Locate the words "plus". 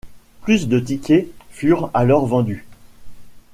0.41-0.67